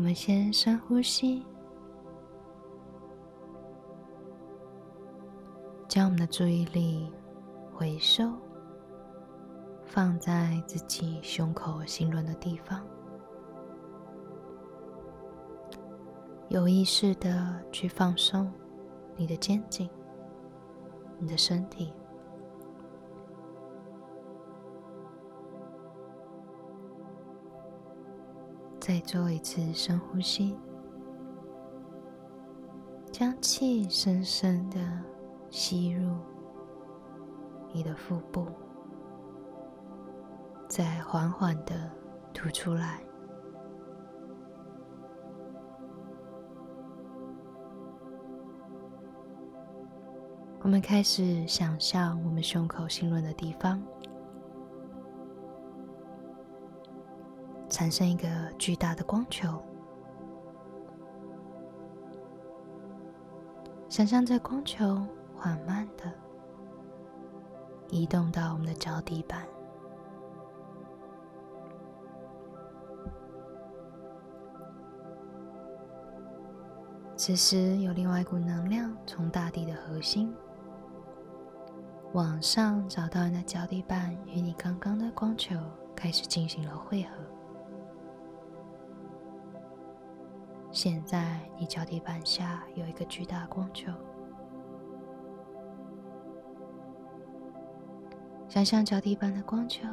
[0.00, 1.44] 我们先深呼吸，
[5.86, 7.12] 将我们的注意力
[7.70, 8.32] 回收，
[9.84, 12.82] 放在自己胸口心轮的地方，
[16.48, 18.50] 有意识的去放松
[19.16, 19.86] 你的肩颈、
[21.18, 21.92] 你的身体。
[28.80, 30.56] 再做一次深呼吸，
[33.12, 34.78] 将气深深的
[35.50, 36.16] 吸入
[37.72, 38.46] 你的腹部，
[40.66, 41.90] 再缓缓的
[42.32, 43.00] 吐出来。
[50.62, 53.80] 我们开始想象我们胸口心轮的地方。
[57.80, 58.28] 产生一个
[58.58, 59.48] 巨大的光球，
[63.88, 65.02] 想象这光球
[65.34, 66.12] 缓慢的
[67.88, 69.46] 移动到我们的脚底板。
[77.16, 80.30] 此时，有另外一股能量从大地的核心
[82.12, 85.56] 往上找到你的脚底板，与你刚刚的光球
[85.96, 87.14] 开始进行了汇合。
[90.72, 93.92] 现在，你脚底板下有一个巨大光球，
[98.48, 99.86] 想象脚底板的光球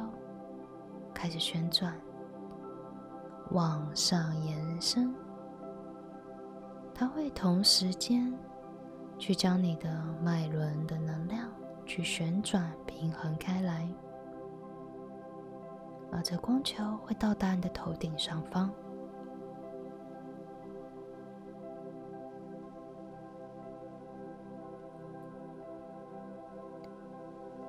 [1.12, 1.92] 开始旋转，
[3.50, 5.12] 往上延伸，
[6.94, 8.32] 它会同时间
[9.18, 9.90] 去将你的
[10.22, 11.50] 脉轮的能量
[11.86, 13.88] 去旋转平衡开来，
[16.12, 18.72] 而这光球会到达你的头顶上方。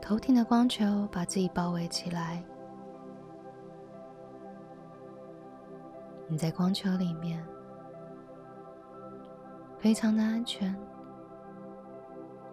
[0.09, 2.43] 头顶的光球把自己包围起来，
[6.27, 7.45] 你在光球里面
[9.77, 10.75] 非常的安全。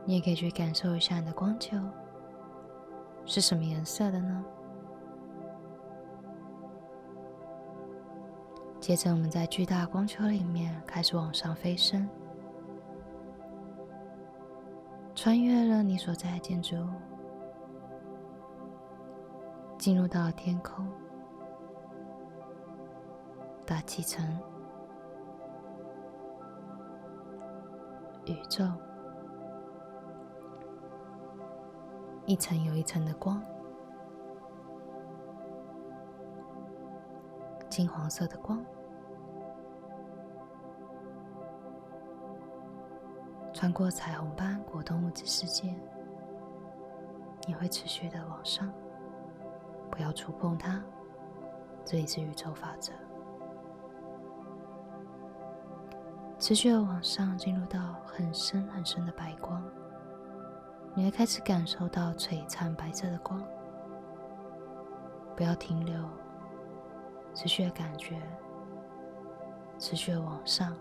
[0.04, 1.78] 你也可以去感受一下你的光球
[3.24, 4.44] 是什么颜色的呢？
[8.78, 12.06] 接着，我们在巨大光球里面开始往上飞升，
[15.14, 17.15] 穿越了你所在的建筑物。
[19.86, 20.84] 进入到天空、
[23.64, 24.36] 大气层、
[28.24, 28.64] 宇宙，
[32.24, 33.40] 一层又一层的光，
[37.68, 38.60] 金黄色的光，
[43.52, 45.72] 穿过彩虹般果冻物质世界，
[47.46, 48.68] 你会持续的往上。
[49.96, 50.78] 不要触碰它，
[51.82, 52.92] 这里是宇宙法则。
[56.38, 59.64] 持续的往上，进入到很深很深的白光，
[60.94, 63.42] 你会开始感受到璀璨白色的光。
[65.34, 65.98] 不要停留，
[67.32, 68.20] 持续的感觉，
[69.78, 70.76] 持续的往上，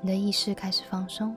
[0.00, 1.36] 你的意识开始放松。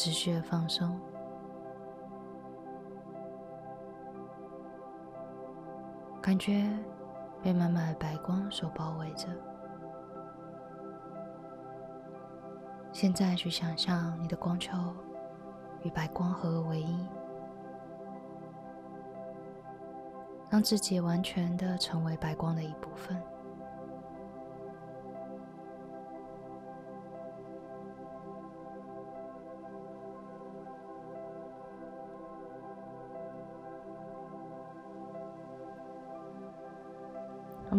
[0.00, 0.98] 持续的放松，
[6.22, 6.66] 感觉
[7.42, 9.28] 被满满的白光所包围着。
[12.92, 14.74] 现在去想象你的光球
[15.82, 17.06] 与白光合而为一，
[20.48, 23.22] 让自己完全的成为白光的一部分。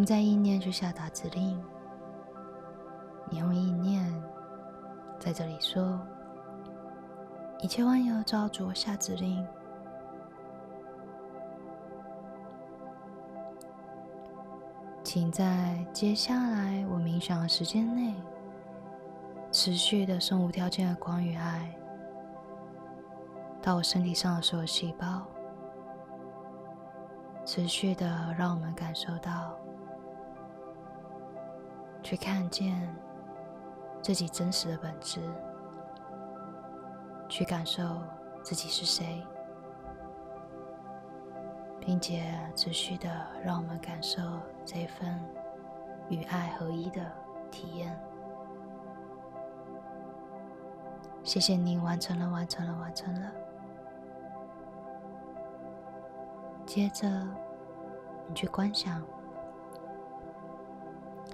[0.01, 1.63] 们在意念去下达指令，
[3.29, 4.11] 你用意念
[5.19, 6.01] 在这里说
[7.61, 9.47] ：“一切万有照着我下指令，
[15.03, 18.15] 请在接下来我冥想的时间内，
[19.51, 21.71] 持续的送无条件的光与爱
[23.61, 25.21] 到我身体上的所有细胞，
[27.45, 29.55] 持续的让我们感受到。”
[32.03, 32.93] 去看见
[34.01, 35.21] 自己真实的本质，
[37.29, 37.83] 去感受
[38.43, 39.25] 自己是谁，
[41.79, 43.09] 并且持续的
[43.43, 44.21] 让我们感受
[44.65, 45.19] 这份
[46.09, 47.01] 与爱合一的
[47.49, 47.97] 体验。
[51.23, 53.31] 谢谢你完成了，完成了，完成了。
[56.65, 57.07] 接着，
[58.27, 59.03] 你去观想，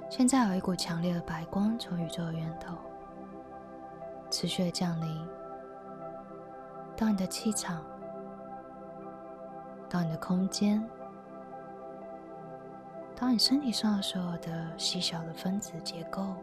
[0.09, 2.75] 现在有一股强烈的白光从宇宙的源头
[4.31, 5.27] 持续的降临
[6.95, 7.83] 到你的气场，
[9.87, 10.83] 到你的空间，
[13.15, 16.33] 到你身体上所有的细小的分子结构，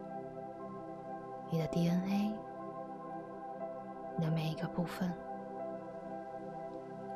[1.49, 2.31] 你的 DNA，
[4.17, 5.11] 你的每一个部分。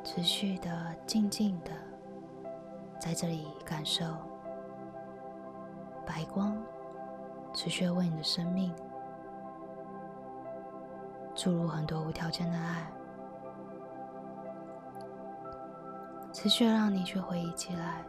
[0.04, 1.70] 持续的、静静的，
[2.98, 4.04] 在这里感受
[6.10, 6.60] 白光，
[7.54, 8.74] 持续为你的生命
[11.36, 12.90] 注入很多无条件的爱，
[16.32, 18.04] 持续让你去回忆起来，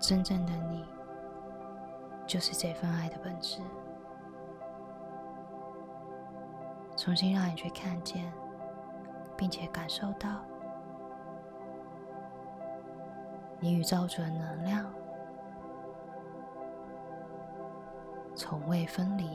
[0.00, 0.84] 真正的你
[2.26, 3.60] 就是这份爱的本质，
[6.96, 8.32] 重新让你去看见。
[9.38, 10.40] 并且感受到
[13.60, 14.90] 你与造主的能量
[18.36, 19.26] 从未分离，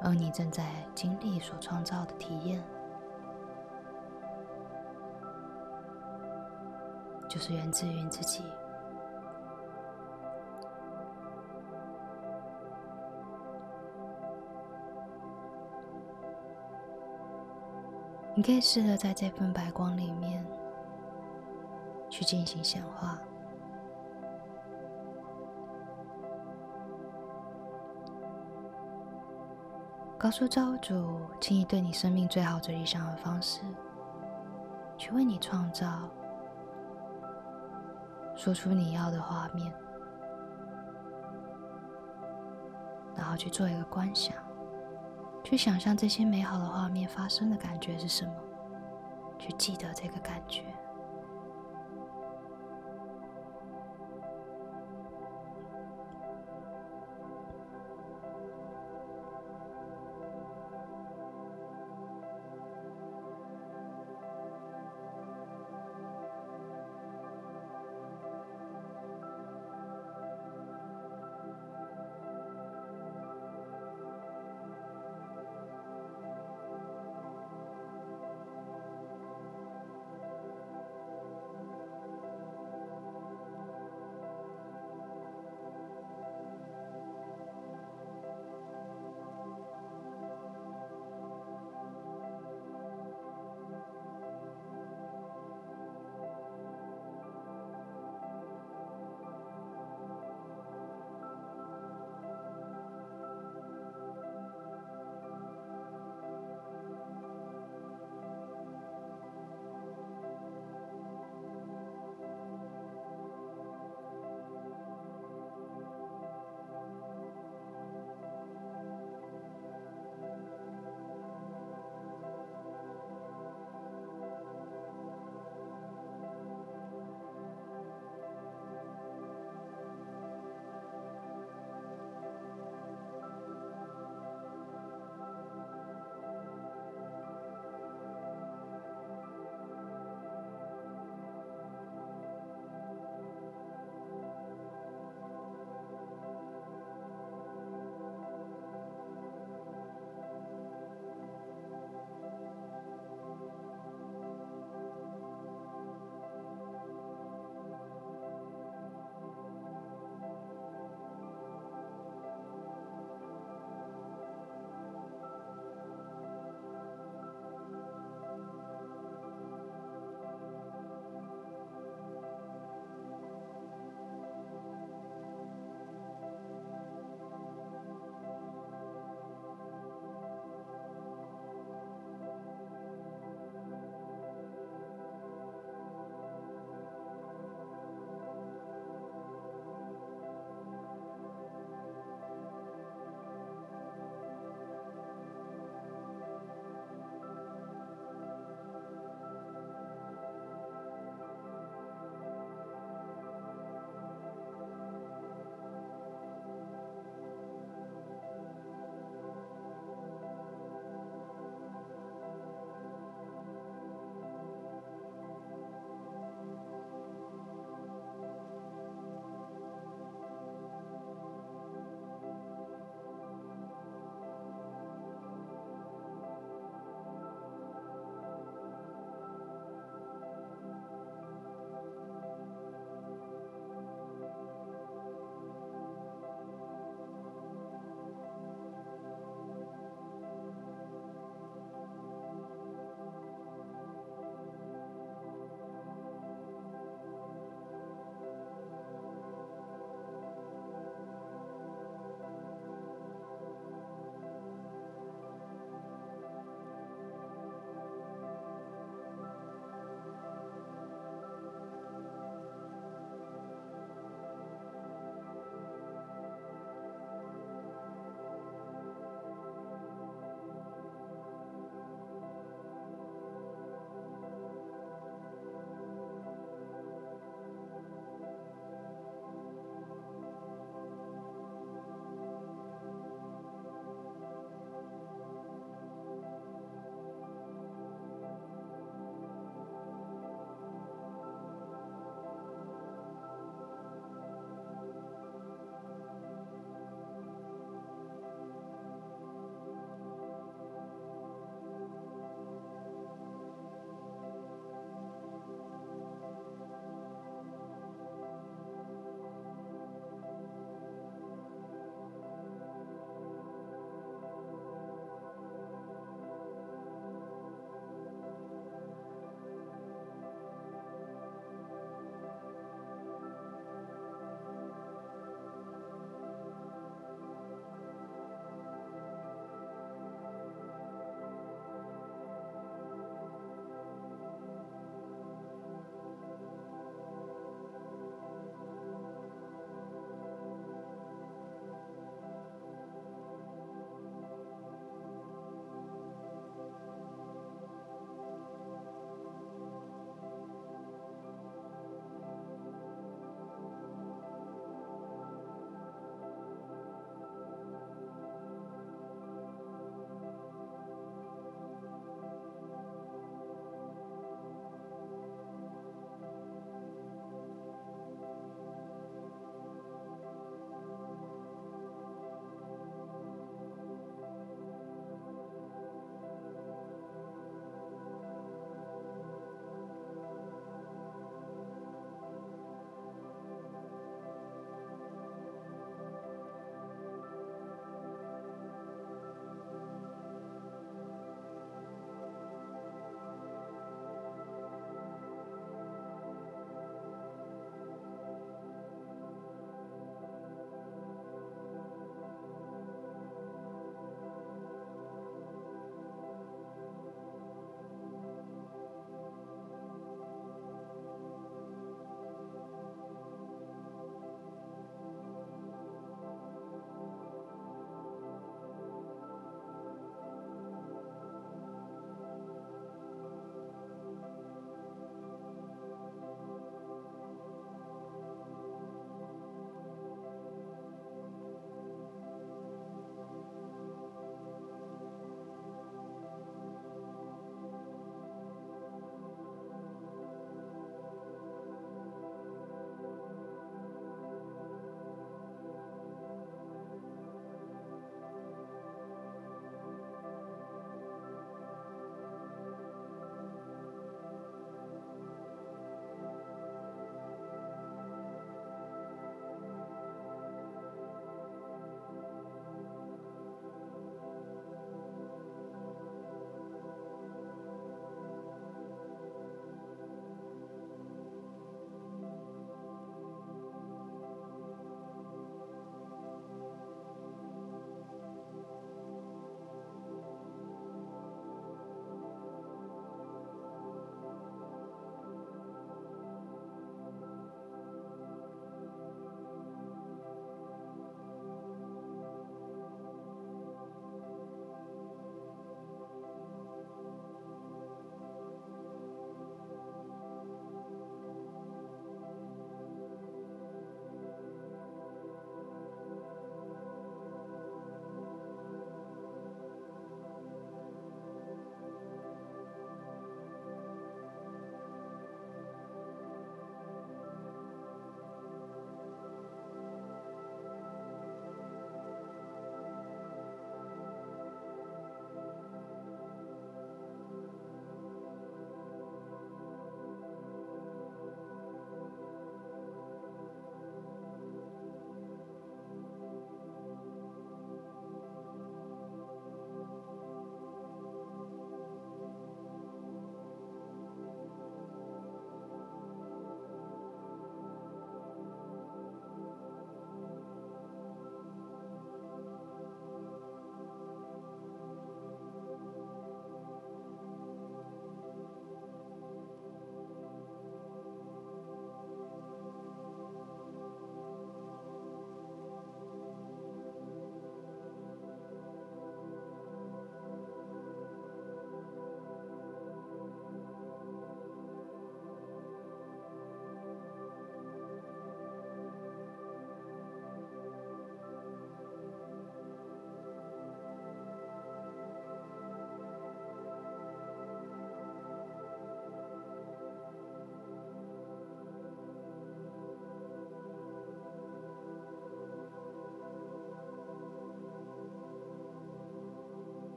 [0.00, 0.64] 而你正在
[0.94, 2.62] 经历所创造的体验，
[7.28, 8.44] 就是源自于自己。
[18.36, 20.46] 你可以试着在这份白光里面
[22.08, 23.18] 去进行显化，
[30.18, 33.60] 告诉造物主，请以对你生命最好、最理想的方式，
[34.96, 35.86] 去为你创造，
[38.34, 39.72] 说出你要的画面，
[43.14, 44.34] 然后去做一个观想。
[45.44, 48.32] 去想象这些美好的画面发生的感觉是什么？
[49.38, 50.64] 去记得这个感觉。